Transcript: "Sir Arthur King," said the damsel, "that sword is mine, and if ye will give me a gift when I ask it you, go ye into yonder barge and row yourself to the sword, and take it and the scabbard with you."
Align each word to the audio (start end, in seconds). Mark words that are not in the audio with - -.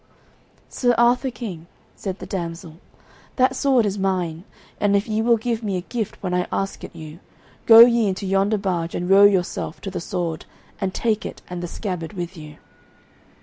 "Sir 0.67 0.95
Arthur 0.97 1.29
King," 1.29 1.67
said 1.95 2.17
the 2.17 2.25
damsel, 2.25 2.77
"that 3.35 3.55
sword 3.55 3.85
is 3.85 3.99
mine, 3.99 4.45
and 4.79 4.95
if 4.95 5.07
ye 5.07 5.21
will 5.21 5.37
give 5.37 5.61
me 5.61 5.77
a 5.77 5.81
gift 5.81 6.17
when 6.23 6.33
I 6.33 6.47
ask 6.51 6.83
it 6.83 6.95
you, 6.95 7.19
go 7.67 7.81
ye 7.81 8.07
into 8.07 8.25
yonder 8.25 8.57
barge 8.57 8.95
and 8.95 9.07
row 9.07 9.25
yourself 9.25 9.79
to 9.81 9.91
the 9.91 10.01
sword, 10.01 10.45
and 10.79 10.91
take 10.91 11.23
it 11.23 11.43
and 11.51 11.61
the 11.61 11.67
scabbard 11.67 12.13
with 12.13 12.35
you." 12.35 12.57